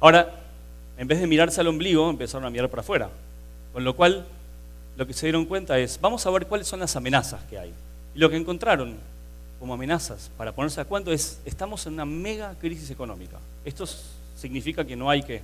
Ahora, 0.00 0.32
en 0.96 1.06
vez 1.06 1.20
de 1.20 1.26
mirarse 1.26 1.60
al 1.60 1.68
ombligo, 1.68 2.08
empezaron 2.08 2.46
a 2.46 2.50
mirar 2.50 2.70
para 2.70 2.80
afuera. 2.80 3.10
Con 3.72 3.84
lo 3.84 3.94
cual, 3.94 4.24
lo 4.96 5.06
que 5.06 5.12
se 5.12 5.26
dieron 5.26 5.44
cuenta 5.44 5.78
es, 5.78 6.00
vamos 6.00 6.24
a 6.26 6.30
ver 6.30 6.46
cuáles 6.46 6.66
son 6.66 6.80
las 6.80 6.94
amenazas 6.96 7.42
que 7.50 7.58
hay. 7.58 7.72
Y 8.14 8.18
lo 8.18 8.30
que 8.30 8.36
encontraron 8.36 8.96
como 9.58 9.74
amenazas 9.74 10.30
para 10.36 10.52
ponerse 10.52 10.80
a 10.80 10.84
cuento 10.84 11.12
es, 11.12 11.40
estamos 11.44 11.86
en 11.86 11.94
una 11.94 12.04
mega 12.04 12.54
crisis 12.60 12.90
económica. 12.90 13.38
Esto 13.64 13.86
significa 14.36 14.84
que 14.84 14.96
no 14.96 15.10
hay 15.10 15.22
que 15.22 15.40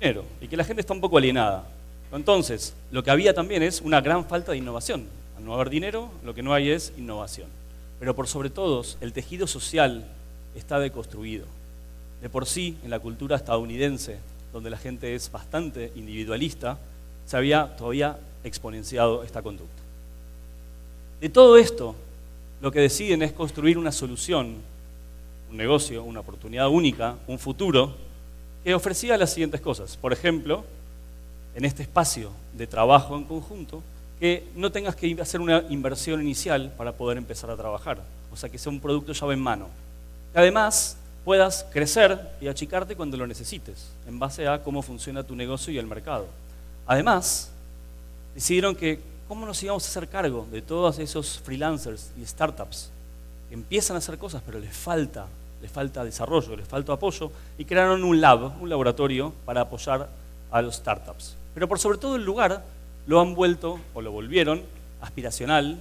dinero 0.00 0.24
y 0.40 0.48
que 0.48 0.56
la 0.56 0.64
gente 0.64 0.80
está 0.80 0.92
un 0.92 1.00
poco 1.00 1.18
alienada. 1.18 1.66
Entonces, 2.12 2.74
lo 2.90 3.02
que 3.02 3.10
había 3.10 3.34
también 3.34 3.62
es 3.62 3.80
una 3.80 4.00
gran 4.00 4.24
falta 4.24 4.52
de 4.52 4.58
innovación. 4.58 5.06
Al 5.36 5.44
no 5.44 5.54
haber 5.54 5.70
dinero, 5.70 6.10
lo 6.24 6.34
que 6.34 6.42
no 6.42 6.54
hay 6.54 6.70
es 6.70 6.92
innovación. 6.96 7.48
Pero 8.00 8.14
por 8.14 8.28
sobre 8.28 8.50
todo, 8.50 8.84
el 9.00 9.12
tejido 9.12 9.46
social 9.46 10.04
está 10.54 10.78
deconstruido. 10.78 11.46
De 12.22 12.28
por 12.28 12.46
sí, 12.46 12.76
en 12.82 12.90
la 12.90 12.98
cultura 12.98 13.36
estadounidense, 13.36 14.18
donde 14.52 14.70
la 14.70 14.78
gente 14.78 15.14
es 15.14 15.30
bastante 15.30 15.92
individualista, 15.94 16.78
se 17.28 17.36
había 17.36 17.76
todavía 17.76 18.18
exponenciado 18.42 19.22
esta 19.22 19.42
conducta. 19.42 19.82
De 21.20 21.28
todo 21.28 21.58
esto, 21.58 21.94
lo 22.62 22.72
que 22.72 22.80
deciden 22.80 23.20
es 23.20 23.32
construir 23.32 23.76
una 23.76 23.92
solución, 23.92 24.54
un 25.50 25.56
negocio, 25.56 26.04
una 26.04 26.20
oportunidad 26.20 26.70
única, 26.70 27.16
un 27.26 27.38
futuro, 27.38 27.94
que 28.64 28.74
ofrecía 28.74 29.18
las 29.18 29.30
siguientes 29.30 29.60
cosas. 29.60 29.98
Por 29.98 30.14
ejemplo, 30.14 30.64
en 31.54 31.66
este 31.66 31.82
espacio 31.82 32.30
de 32.54 32.66
trabajo 32.66 33.14
en 33.14 33.24
conjunto, 33.24 33.82
que 34.18 34.48
no 34.56 34.72
tengas 34.72 34.96
que 34.96 35.14
hacer 35.20 35.42
una 35.42 35.64
inversión 35.68 36.22
inicial 36.22 36.72
para 36.78 36.92
poder 36.92 37.18
empezar 37.18 37.50
a 37.50 37.56
trabajar. 37.56 37.98
O 38.32 38.38
sea, 38.38 38.48
que 38.48 38.56
sea 38.56 38.72
un 38.72 38.80
producto 38.80 39.12
llave 39.12 39.34
en 39.34 39.40
mano. 39.40 39.68
Que 40.32 40.38
además 40.38 40.96
puedas 41.26 41.66
crecer 41.70 42.18
y 42.40 42.48
achicarte 42.48 42.96
cuando 42.96 43.18
lo 43.18 43.26
necesites, 43.26 43.90
en 44.06 44.18
base 44.18 44.48
a 44.48 44.62
cómo 44.62 44.80
funciona 44.80 45.24
tu 45.24 45.36
negocio 45.36 45.70
y 45.74 45.76
el 45.76 45.86
mercado. 45.86 46.26
Además, 46.88 47.50
decidieron 48.34 48.74
que 48.74 48.98
cómo 49.28 49.44
nos 49.44 49.62
íbamos 49.62 49.84
a 49.84 49.88
hacer 49.88 50.08
cargo 50.08 50.46
de 50.50 50.62
todos 50.62 50.98
esos 50.98 51.38
freelancers 51.38 52.10
y 52.18 52.24
startups 52.24 52.88
que 53.48 53.54
empiezan 53.54 53.94
a 53.94 53.98
hacer 53.98 54.16
cosas, 54.16 54.42
pero 54.44 54.58
les 54.58 54.74
falta, 54.74 55.26
les 55.60 55.70
falta 55.70 56.02
desarrollo, 56.02 56.56
les 56.56 56.66
falta 56.66 56.94
apoyo, 56.94 57.30
y 57.58 57.66
crearon 57.66 58.02
un 58.04 58.22
lab, 58.22 58.60
un 58.62 58.70
laboratorio 58.70 59.34
para 59.44 59.60
apoyar 59.60 60.08
a 60.50 60.62
los 60.62 60.76
startups. 60.76 61.36
Pero 61.52 61.68
por 61.68 61.78
sobre 61.78 61.98
todo 61.98 62.16
el 62.16 62.24
lugar 62.24 62.64
lo 63.06 63.20
han 63.20 63.34
vuelto, 63.34 63.78
o 63.92 64.00
lo 64.00 64.10
volvieron, 64.10 64.62
aspiracional, 65.02 65.78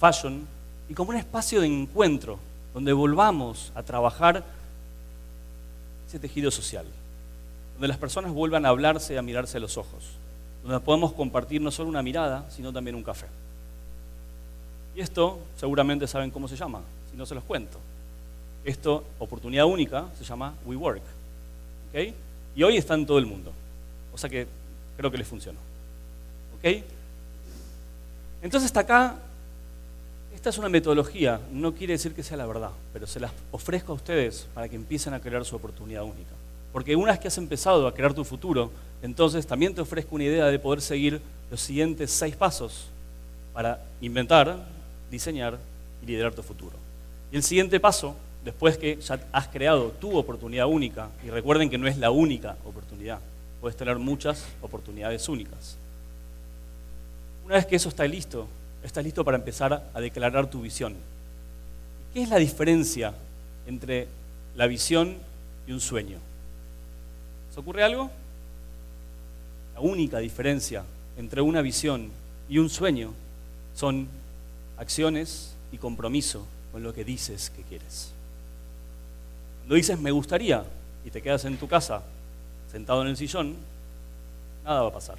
fashion, 0.00 0.46
y 0.88 0.94
como 0.94 1.10
un 1.10 1.16
espacio 1.16 1.60
de 1.60 1.68
encuentro, 1.68 2.40
donde 2.74 2.92
volvamos 2.92 3.70
a 3.76 3.84
trabajar 3.84 4.42
ese 6.08 6.18
tejido 6.18 6.50
social, 6.50 6.86
donde 7.78 7.86
las 7.86 7.96
personas 7.96 8.32
vuelvan 8.32 8.66
a 8.66 8.70
hablarse 8.70 9.14
y 9.14 9.16
a 9.18 9.22
mirarse 9.22 9.56
a 9.56 9.60
los 9.60 9.76
ojos, 9.76 10.02
donde 10.64 10.80
podemos 10.80 11.12
compartir 11.12 11.60
no 11.60 11.70
solo 11.70 11.88
una 11.88 12.02
mirada, 12.02 12.44
sino 12.50 12.72
también 12.72 12.96
un 12.96 13.04
café. 13.04 13.26
Y 14.96 15.00
esto 15.00 15.38
seguramente 15.56 16.08
saben 16.08 16.32
cómo 16.32 16.48
se 16.48 16.56
llama, 16.56 16.80
si 17.08 17.16
no 17.16 17.24
se 17.24 17.36
los 17.36 17.44
cuento. 17.44 17.78
Esto, 18.64 19.04
oportunidad 19.20 19.64
única, 19.64 20.06
se 20.18 20.24
llama 20.24 20.54
WeWork. 20.66 21.02
¿Okay? 21.90 22.12
Y 22.56 22.64
hoy 22.64 22.76
está 22.76 22.94
en 22.94 23.06
todo 23.06 23.20
el 23.20 23.26
mundo. 23.26 23.52
O 24.12 24.18
sea 24.18 24.28
que 24.28 24.48
creo 24.96 25.12
que 25.12 25.18
les 25.18 25.28
funcionó. 25.28 25.60
¿Ok? 26.58 26.82
Entonces 28.42 28.66
hasta 28.66 28.80
acá, 28.80 29.14
esta 30.34 30.50
es 30.50 30.58
una 30.58 30.68
metodología, 30.68 31.40
no 31.52 31.74
quiere 31.74 31.92
decir 31.92 32.12
que 32.12 32.24
sea 32.24 32.36
la 32.36 32.46
verdad, 32.46 32.72
pero 32.92 33.06
se 33.06 33.20
las 33.20 33.30
ofrezco 33.52 33.92
a 33.92 33.94
ustedes 33.94 34.48
para 34.52 34.68
que 34.68 34.74
empiecen 34.74 35.14
a 35.14 35.20
crear 35.20 35.44
su 35.44 35.54
oportunidad 35.54 36.02
única. 36.02 36.37
Porque 36.72 36.96
una 36.96 37.12
vez 37.12 37.20
que 37.20 37.28
has 37.28 37.38
empezado 37.38 37.86
a 37.86 37.94
crear 37.94 38.14
tu 38.14 38.24
futuro, 38.24 38.70
entonces 39.02 39.46
también 39.46 39.74
te 39.74 39.80
ofrezco 39.80 40.14
una 40.14 40.24
idea 40.24 40.46
de 40.46 40.58
poder 40.58 40.80
seguir 40.80 41.20
los 41.50 41.60
siguientes 41.60 42.10
seis 42.10 42.36
pasos 42.36 42.86
para 43.52 43.80
inventar, 44.00 44.56
diseñar 45.10 45.58
y 46.02 46.06
liderar 46.06 46.34
tu 46.34 46.42
futuro. 46.42 46.76
Y 47.32 47.36
el 47.36 47.42
siguiente 47.42 47.80
paso, 47.80 48.14
después 48.44 48.76
que 48.78 48.96
ya 49.00 49.20
has 49.32 49.48
creado 49.48 49.90
tu 50.00 50.16
oportunidad 50.16 50.66
única, 50.66 51.08
y 51.24 51.30
recuerden 51.30 51.70
que 51.70 51.78
no 51.78 51.86
es 51.86 51.98
la 51.98 52.10
única 52.10 52.56
oportunidad, 52.64 53.20
puedes 53.60 53.76
tener 53.76 53.98
muchas 53.98 54.44
oportunidades 54.62 55.28
únicas. 55.28 55.76
Una 57.44 57.56
vez 57.56 57.66
que 57.66 57.76
eso 57.76 57.88
está 57.88 58.06
listo, 58.06 58.46
estás 58.82 59.02
listo 59.02 59.24
para 59.24 59.38
empezar 59.38 59.90
a 59.92 60.00
declarar 60.00 60.50
tu 60.50 60.60
visión. 60.60 60.94
¿Qué 62.12 62.22
es 62.22 62.28
la 62.28 62.36
diferencia 62.36 63.14
entre 63.66 64.06
la 64.54 64.66
visión 64.66 65.16
y 65.66 65.72
un 65.72 65.80
sueño? 65.80 66.18
¿Se 67.58 67.62
ocurre 67.62 67.82
algo? 67.82 68.08
La 69.74 69.80
única 69.80 70.20
diferencia 70.20 70.84
entre 71.16 71.40
una 71.40 71.60
visión 71.60 72.08
y 72.48 72.58
un 72.58 72.70
sueño 72.70 73.12
son 73.74 74.06
acciones 74.76 75.56
y 75.72 75.78
compromiso 75.78 76.46
con 76.70 76.84
lo 76.84 76.94
que 76.94 77.04
dices 77.04 77.50
que 77.50 77.62
quieres. 77.62 78.12
Cuando 79.58 79.74
dices 79.74 79.98
me 79.98 80.12
gustaría 80.12 80.62
y 81.04 81.10
te 81.10 81.20
quedas 81.20 81.46
en 81.46 81.56
tu 81.56 81.66
casa 81.66 82.04
sentado 82.70 83.02
en 83.02 83.08
el 83.08 83.16
sillón, 83.16 83.56
nada 84.64 84.82
va 84.82 84.90
a 84.90 84.92
pasar. 84.92 85.18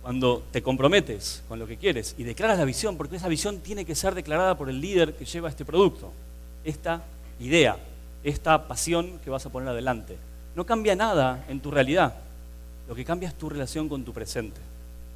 Cuando 0.00 0.42
te 0.52 0.62
comprometes 0.62 1.42
con 1.48 1.58
lo 1.58 1.66
que 1.66 1.76
quieres 1.76 2.14
y 2.16 2.24
declaras 2.24 2.58
la 2.58 2.64
visión, 2.64 2.96
porque 2.96 3.16
esa 3.16 3.28
visión 3.28 3.58
tiene 3.58 3.84
que 3.84 3.94
ser 3.94 4.14
declarada 4.14 4.56
por 4.56 4.70
el 4.70 4.80
líder 4.80 5.12
que 5.12 5.26
lleva 5.26 5.50
este 5.50 5.66
producto, 5.66 6.10
esta 6.64 7.02
idea, 7.40 7.76
esta 8.22 8.66
pasión 8.66 9.18
que 9.18 9.28
vas 9.28 9.44
a 9.44 9.50
poner 9.50 9.68
adelante. 9.68 10.16
No 10.54 10.64
cambia 10.64 10.94
nada 10.94 11.44
en 11.48 11.60
tu 11.60 11.70
realidad, 11.70 12.14
lo 12.88 12.94
que 12.94 13.04
cambia 13.04 13.28
es 13.28 13.34
tu 13.34 13.48
relación 13.48 13.88
con 13.88 14.04
tu 14.04 14.12
presente. 14.12 14.60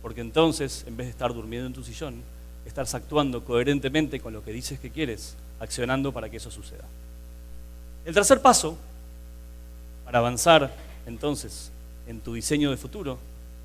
Porque 0.03 0.21
entonces, 0.21 0.85
en 0.87 0.97
vez 0.97 1.07
de 1.07 1.11
estar 1.11 1.33
durmiendo 1.35 1.67
en 1.67 1.73
tu 1.73 1.85
sillón, 1.85 2.23
estás 2.65 2.95
actuando 2.95 3.45
coherentemente 3.45 4.21
con 4.21 4.33
lo 4.33 4.45
que 4.45 4.53
dices 4.53 4.79
que 4.79 4.91
quieres, 4.91 5.35
accionando 5.61 6.13
para 6.13 6.29
que 6.29 6.37
eso 6.37 6.51
suceda. 6.51 6.85
El 8.05 8.15
tercer 8.15 8.41
paso, 8.41 8.77
para 10.05 10.21
avanzar 10.21 10.73
entonces 11.07 11.71
en 12.07 12.21
tu 12.21 12.35
diseño 12.35 12.71
de 12.71 12.77
futuro, 12.77 13.19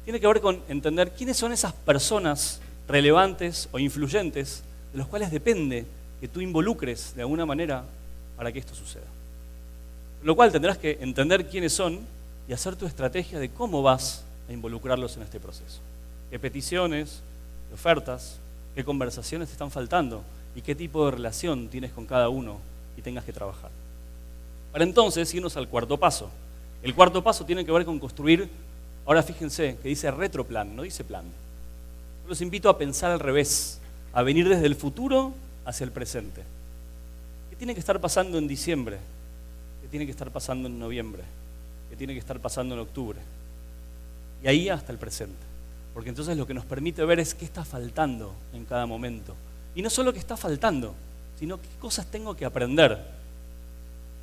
tiene 0.04 0.20
que 0.20 0.28
ver 0.28 0.42
con 0.42 0.60
entender 0.68 1.12
quiénes 1.12 1.38
son 1.38 1.54
esas 1.54 1.74
personas 1.74 2.60
relevantes 2.88 3.70
o 3.72 3.80
influyentes 3.80 4.64
de 4.92 4.98
los 4.98 5.08
cuales 5.08 5.32
depende 5.32 5.86
que 6.20 6.28
tú 6.28 6.42
involucres 6.42 7.16
de 7.16 7.22
alguna 7.22 7.46
manera 7.46 7.84
para 8.36 8.52
que 8.52 8.60
esto 8.60 8.76
suceda. 8.76 9.06
Lo 10.24 10.36
cual 10.36 10.52
tendrás 10.52 10.78
que 10.78 10.98
entender 11.02 11.48
quiénes 11.48 11.74
son 11.74 12.00
y 12.48 12.54
hacer 12.54 12.76
tu 12.76 12.86
estrategia 12.86 13.40
de 13.40 13.50
cómo 13.50 13.82
vas 13.82 14.24
a 14.50 14.54
involucrarlos 14.54 15.18
en 15.18 15.24
este 15.24 15.40
proceso. 15.40 15.80
¿Qué 16.32 16.40
peticiones, 16.40 17.22
qué 17.68 17.76
ofertas, 17.76 18.40
qué 18.74 18.84
conversaciones 18.84 19.50
te 19.50 19.54
están 19.54 19.70
faltando 19.70 20.24
y 20.56 20.62
qué 20.62 20.76
tipo 20.76 21.06
de 21.06 21.12
relación 21.12 21.68
tienes 21.68 21.92
con 21.92 22.06
cada 22.06 22.30
uno 22.30 22.60
y 22.98 23.02
tengas 23.02 23.26
que 23.26 23.34
trabajar? 23.34 23.70
Para 24.72 24.86
entonces 24.86 25.34
irnos 25.34 25.58
al 25.58 25.68
cuarto 25.68 25.98
paso. 25.98 26.30
El 26.82 26.96
cuarto 26.96 27.24
paso 27.24 27.46
tiene 27.46 27.66
que 27.66 27.72
ver 27.72 27.86
con 27.86 28.00
construir, 28.00 28.50
ahora 29.06 29.24
fíjense, 29.24 29.78
que 29.82 29.90
dice 29.90 30.10
retroplan, 30.10 30.76
no 30.76 30.84
dice 30.84 31.04
plan. 31.04 31.26
los 32.28 32.42
invito 32.42 32.70
a 32.70 32.78
pensar 32.78 33.12
al 33.12 33.20
revés, 33.20 33.80
a 34.14 34.24
venir 34.24 34.48
desde 34.48 34.66
el 34.66 34.76
futuro 34.76 35.34
hacia 35.66 35.84
el 35.84 35.92
presente. 35.92 36.44
¿Qué 37.50 37.58
tiene 37.58 37.74
que 37.74 37.80
estar 37.82 38.00
pasando 38.00 38.38
en 38.38 38.48
diciembre? 38.48 38.98
¿Qué 39.94 40.00
tiene 40.00 40.08
que 40.08 40.12
estar 40.14 40.32
pasando 40.32 40.68
en 40.68 40.80
noviembre? 40.80 41.22
¿Qué 41.88 41.96
tiene 41.96 42.14
que 42.14 42.20
estar 42.20 42.40
pasando 42.40 42.74
en 42.74 42.82
octubre? 42.82 43.20
Y 44.44 44.48
ahí 44.48 44.68
hasta 44.68 44.92
el 44.92 44.98
presente. 44.98 45.38
Porque 45.94 46.10
entonces 46.10 46.36
lo 46.36 46.48
que 46.48 46.56
nos 46.56 46.66
permite 46.66 47.06
ver 47.06 47.20
es 47.20 47.36
qué 47.36 47.46
está 47.46 47.64
faltando 47.64 48.34
en 48.56 48.66
cada 48.66 48.88
momento. 48.88 49.36
Y 49.76 49.84
no 49.84 49.92
solo 49.92 50.12
qué 50.12 50.18
está 50.18 50.36
faltando, 50.36 50.96
sino 51.38 51.62
qué 51.62 51.68
cosas 51.80 52.08
tengo 52.08 52.36
que 52.36 52.44
aprender 52.44 53.06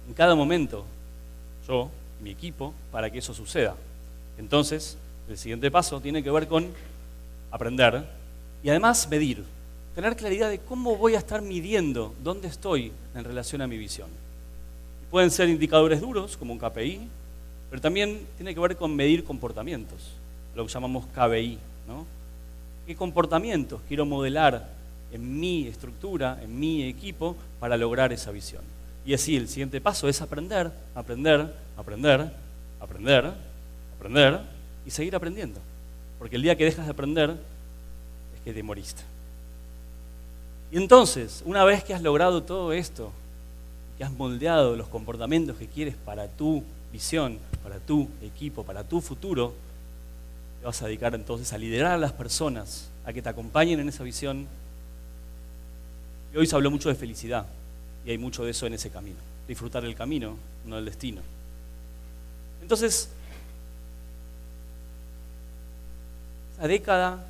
en 0.08 0.12
cada 0.12 0.34
momento, 0.34 0.84
yo 1.68 1.88
mi 2.20 2.30
equipo, 2.30 2.74
para 2.90 3.08
que 3.08 3.20
eso 3.20 3.32
suceda. 3.32 3.76
Entonces, 4.38 4.96
el 5.28 5.38
siguiente 5.38 5.70
paso 5.70 6.00
tiene 6.00 6.20
que 6.20 6.32
ver 6.32 6.48
con 6.48 6.66
aprender 7.52 8.06
y 8.64 8.70
además 8.70 9.08
medir 9.08 9.44
tener 9.94 10.16
claridad 10.16 10.50
de 10.50 10.58
cómo 10.58 10.96
voy 10.96 11.14
a 11.14 11.18
estar 11.18 11.40
midiendo 11.42 12.12
dónde 12.24 12.48
estoy 12.48 12.90
en 13.14 13.22
relación 13.22 13.62
a 13.62 13.68
mi 13.68 13.78
visión. 13.78 14.08
Pueden 15.10 15.30
ser 15.30 15.48
indicadores 15.48 16.00
duros, 16.00 16.36
como 16.36 16.52
un 16.52 16.58
KPI, 16.58 17.00
pero 17.68 17.82
también 17.82 18.26
tiene 18.36 18.54
que 18.54 18.60
ver 18.60 18.76
con 18.76 18.94
medir 18.94 19.24
comportamientos, 19.24 19.98
lo 20.54 20.66
que 20.66 20.72
llamamos 20.72 21.06
KBI. 21.06 21.58
¿Qué 22.86 22.96
comportamientos 22.96 23.80
quiero 23.88 24.04
modelar 24.04 24.68
en 25.12 25.38
mi 25.38 25.66
estructura, 25.66 26.40
en 26.42 26.58
mi 26.58 26.84
equipo, 26.84 27.36
para 27.58 27.76
lograr 27.76 28.12
esa 28.12 28.30
visión? 28.30 28.62
Y 29.04 29.14
así 29.14 29.36
el 29.36 29.48
siguiente 29.48 29.80
paso 29.80 30.08
es 30.08 30.20
aprender, 30.20 30.70
aprender, 30.94 31.54
aprender, 31.76 32.32
aprender, 32.80 33.32
aprender 33.96 34.40
y 34.84 34.90
seguir 34.90 35.14
aprendiendo. 35.14 35.60
Porque 36.18 36.36
el 36.36 36.42
día 36.42 36.56
que 36.56 36.64
dejas 36.64 36.84
de 36.84 36.92
aprender 36.92 37.30
es 37.30 38.40
que 38.44 38.52
te 38.52 38.62
moriste. 38.62 39.02
Y 40.72 40.76
entonces, 40.76 41.42
una 41.44 41.64
vez 41.64 41.82
que 41.82 41.94
has 41.94 42.02
logrado 42.02 42.42
todo 42.42 42.72
esto, 42.72 43.12
que 44.00 44.04
has 44.04 44.12
moldeado 44.12 44.76
los 44.76 44.88
comportamientos 44.88 45.58
que 45.58 45.66
quieres 45.66 45.94
para 45.94 46.26
tu 46.26 46.64
visión, 46.90 47.38
para 47.62 47.78
tu 47.78 48.08
equipo, 48.22 48.64
para 48.64 48.82
tu 48.82 49.02
futuro, 49.02 49.52
te 50.58 50.64
vas 50.64 50.80
a 50.80 50.86
dedicar 50.86 51.14
entonces 51.14 51.52
a 51.52 51.58
liderar 51.58 51.92
a 51.92 51.98
las 51.98 52.12
personas, 52.12 52.88
a 53.04 53.12
que 53.12 53.20
te 53.20 53.28
acompañen 53.28 53.78
en 53.78 53.90
esa 53.90 54.02
visión. 54.02 54.46
Y 56.32 56.38
hoy 56.38 56.46
se 56.46 56.54
habló 56.54 56.70
mucho 56.70 56.88
de 56.88 56.94
felicidad, 56.94 57.44
y 58.06 58.10
hay 58.12 58.16
mucho 58.16 58.42
de 58.42 58.52
eso 58.52 58.66
en 58.66 58.72
ese 58.72 58.88
camino. 58.88 59.18
Disfrutar 59.46 59.84
el 59.84 59.94
camino, 59.94 60.34
no 60.64 60.78
el 60.78 60.86
destino. 60.86 61.20
Entonces, 62.62 63.10
esa 66.56 66.66
década 66.66 67.22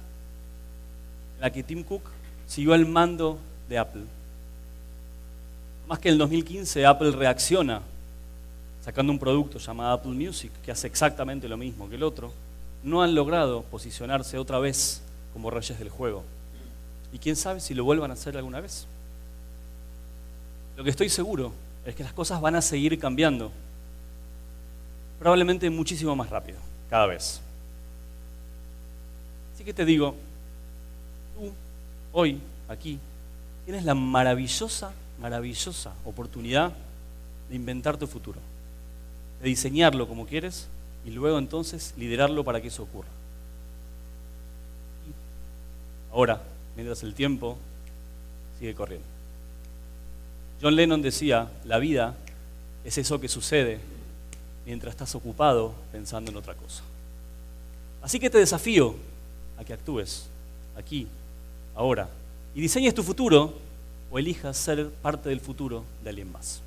en 1.35 1.41
la 1.41 1.51
que 1.51 1.65
Tim 1.65 1.83
Cook 1.83 2.05
siguió 2.47 2.77
el 2.77 2.87
mando 2.87 3.41
de 3.69 3.77
Apple. 3.77 4.05
Más 5.91 5.99
que 5.99 6.09
en 6.09 6.13
el 6.13 6.19
2015 6.19 6.87
Apple 6.87 7.11
reacciona 7.11 7.83
sacando 8.81 9.13
un 9.13 9.19
producto 9.19 9.59
llamado 9.59 9.95
Apple 9.95 10.13
Music 10.13 10.53
que 10.65 10.71
hace 10.71 10.87
exactamente 10.87 11.49
lo 11.49 11.57
mismo 11.57 11.89
que 11.89 11.97
el 11.97 12.05
otro, 12.05 12.33
no 12.85 13.03
han 13.03 13.13
logrado 13.13 13.63
posicionarse 13.63 14.39
otra 14.39 14.61
vez 14.61 15.03
como 15.33 15.51
reyes 15.51 15.77
del 15.81 15.89
juego. 15.89 16.23
Y 17.13 17.19
quién 17.19 17.35
sabe 17.35 17.59
si 17.59 17.75
lo 17.75 17.83
vuelvan 17.83 18.13
a 18.13 18.15
hacer 18.15 18.37
alguna 18.37 18.61
vez. 18.61 18.87
Lo 20.77 20.85
que 20.85 20.91
estoy 20.91 21.09
seguro 21.09 21.53
es 21.85 21.97
que 21.97 22.05
las 22.05 22.13
cosas 22.13 22.41
van 22.41 22.55
a 22.55 22.63
seguir 22.63 22.97
cambiando, 22.97 23.51
probablemente 25.19 25.69
muchísimo 25.71 26.15
más 26.15 26.31
rápido, 26.31 26.61
cada 26.89 27.07
vez. 27.07 27.41
Así 29.57 29.65
que 29.65 29.75
te 29.75 29.85
digo, 29.85 30.15
tú 31.35 31.53
hoy, 32.13 32.41
aquí, 32.69 32.97
tienes 33.65 33.85
la 33.85 33.97
maravillosa, 33.97 34.93
maravillosa 35.21 35.93
oportunidad 36.05 36.73
de 37.49 37.57
inventar 37.57 37.97
tu 37.97 38.07
futuro, 38.07 38.41
de 39.43 39.49
diseñarlo 39.49 40.09
como 40.09 40.27
quieres 40.27 40.69
y 41.05 41.11
luego 41.11 41.39
entonces 41.39 41.95
liderarlo 41.97 42.45
para 42.45 42.61
que 42.61 42.69
eso 42.69 42.83
ocurra. 42.83 43.09
Ahora, 46.13 46.43
mientras 46.75 47.03
el 47.03 47.15
tiempo 47.15 47.57
sigue 48.59 48.75
corriendo. 48.75 49.07
John 50.61 50.77
Lennon 50.77 51.01
decía, 51.01 51.51
la 51.65 51.79
vida 51.79 52.17
es 52.85 52.99
eso 52.99 53.21
que 53.21 53.29
sucede 53.29 53.79
mientras 54.67 54.93
estás 54.93 55.15
ocupado 55.15 55.75
pensando 55.93 56.31
en 56.31 56.37
otra 56.37 56.55
cosa. 56.55 56.83
Así 58.03 58.19
que 58.19 58.31
te 58.31 58.39
desafío 58.39 58.95
a 59.59 59.65
que 59.65 59.73
actúes 59.73 60.27
aquí 60.77 61.07
ahora 61.75 62.09
y 62.55 62.61
diseñes 62.61 62.95
tu 62.95 63.03
futuro 63.03 63.55
o 64.11 64.19
elijas 64.19 64.57
ser 64.57 64.91
parte 64.91 65.29
del 65.29 65.41
futuro 65.41 65.85
de 66.03 66.11
alguien 66.11 66.33
más. 66.33 66.63